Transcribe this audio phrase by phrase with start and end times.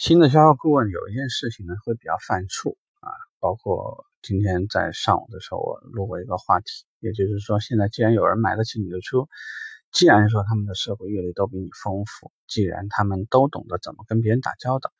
[0.00, 9.28] 新的销售顾问有一件事情呢，会比较犯怵啊，包括今天在上午的时候，我录过一个话题，也就是说，现在既然有人买得起你的车，
[9.92, 14.90] 既然说他们的社会阅历都比你丰富，既然他们都懂得怎么跟别人打交道，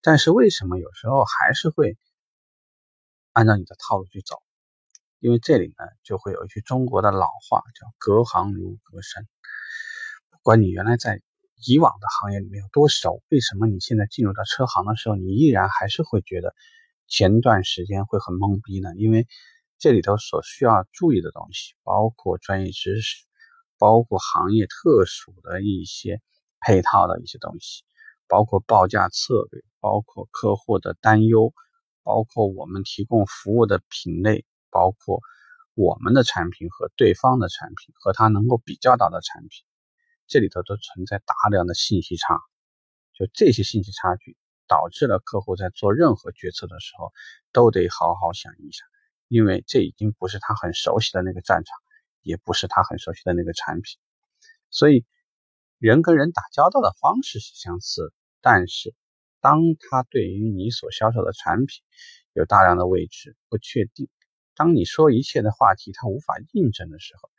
[0.00, 1.98] 但是为什么有时候还是会
[3.34, 4.42] 按照你的套路去走？
[5.18, 9.28] 因为这里呢，就会有一句中国的老话叫“隔行如隔山”，
[10.32, 11.20] 不管你原来在。
[11.64, 13.22] 以往的行业里面有多熟？
[13.30, 16.54] 为什么你现在进入到车行的时候，你依然还是会觉得
[17.08, 18.90] 前段时间会很懵逼呢？
[18.96, 19.26] 因为
[19.78, 23.24] 这里头所需要注意的东西，包括专业知识，
[23.78, 26.20] 包括行业特殊的一些
[26.60, 27.84] 配套的一些东西，
[28.28, 31.52] 包括报价策略，包括客户的担忧，
[32.02, 35.20] 包括我们提供服务的品类，包括
[35.74, 39.65] 我们的产品和对方的产品和他能够比较到的产品。
[40.26, 42.40] 这里头都存在大量的信息差，
[43.14, 44.36] 就这些信息差距
[44.66, 47.12] 导致了客户在做任何决策的时候
[47.52, 48.86] 都得好好想一想，
[49.28, 51.78] 因为这已经不是他很熟悉的那个战场，
[52.22, 53.98] 也不是他很熟悉的那个产品，
[54.70, 55.04] 所以
[55.78, 58.94] 人跟人打交道的方式是相似，但是
[59.40, 61.82] 当他对于你所销售的产品
[62.32, 64.08] 有大量的未知不确定，
[64.56, 67.30] 当你说一切的话题他无法印证的时候，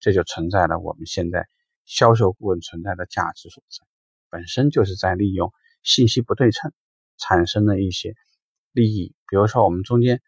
[0.00, 1.46] 这就存在了我们现在。
[1.84, 3.86] 销售顾问存在的价值所在，
[4.30, 6.72] 本身就是在利用信息不对称
[7.18, 8.14] 产生的一些
[8.72, 9.14] 利益。
[9.28, 10.20] 比如说，我们中间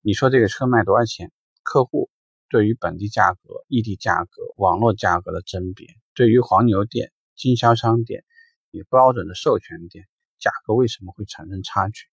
[0.00, 1.30] 你说这个车卖多少钱，
[1.62, 2.10] 客户
[2.48, 8.24] 对于本地价格、异地价格、网络价格的甄别，对于黄牛店、经销商店、
[8.70, 10.06] 你标准的授权店
[10.38, 12.06] 价格为什么会产生差距？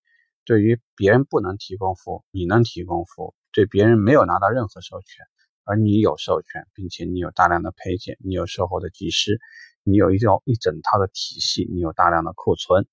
[0.46, 5.26] 对于别人不能提供服务，你能提供服务，对别人没有拿到任何授权。
[5.68, 9.42] 而你有授权，并且你有大量的配件，你有售后的技师，
[9.84, 12.88] 你有一套一整套的体系，你有大量的库存，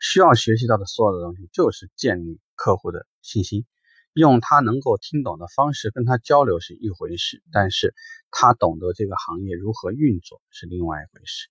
[0.00, 3.66] 需要学习到的所有的东西就是建立客户的信心，
[4.14, 7.94] 用他能够听懂的方式跟他交流是一回事，但是
[8.30, 11.48] 他懂得这个行业如何运作是另外一回事。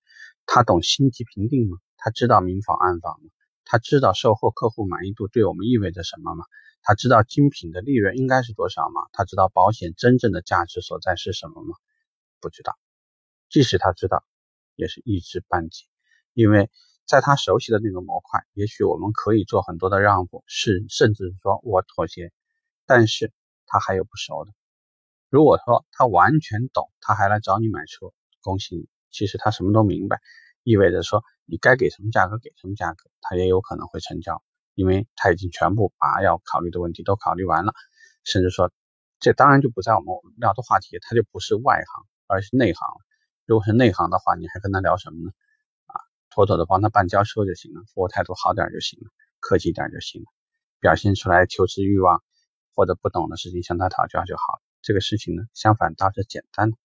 [0.47, 1.77] 他懂星级评定吗？
[1.97, 3.29] 他知道明房暗房吗？
[3.65, 6.45] 他知道售后客户满意度对我们意味着什么吗？
[6.81, 9.01] 他知道精品的利润应该是多少吗？
[9.13, 11.75] 他知道保险真正的价值所在是什么吗？
[12.39, 12.77] 不知道。
[13.49, 14.25] 即使他知道，
[14.75, 15.85] 也是一知半解。
[16.33, 16.69] 因为
[17.05, 22.31] 在他熟悉的那个模块，也许我们可以做很多的让步，是甚至说我妥协。
[22.85, 23.31] 但是
[23.67, 24.51] 他还有不熟的。
[25.29, 28.11] 如果说他完全懂，他还来找你买车，
[28.41, 28.89] 恭喜你。
[29.11, 30.19] 其实他什么都明白，
[30.63, 34.41] 意味着说你该给什么价格给什么价格，他也有可能会成交。
[34.73, 37.73] 因为他已经全部把要考虑的问题都考虑完了，
[38.23, 38.71] 甚至说，
[39.19, 42.95] 这当然就不在我们聊的话题，他就不是外行，而是内行了。
[43.45, 45.31] 如果是内行的话，你还跟他聊什么呢？
[45.87, 45.99] 啊，
[46.29, 49.11] 妥妥的帮他办交车就行了，服务态度好点就行了，
[49.41, 50.27] 客气点就行了，
[50.79, 52.23] 表现出来求知欲望，
[52.73, 54.61] 或者不懂的事情向他讨教就好。
[54.81, 56.77] 这个事情呢，相反倒是简单的。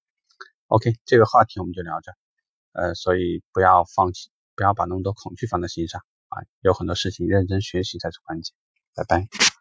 [0.66, 2.12] OK，这个话题我们就聊着，
[2.76, 6.02] 呃，所以不要放弃，不要把那么多恐惧放在心上。
[6.28, 8.54] 啊，有很多事情认真学习才是关键。
[8.94, 9.55] 拜拜。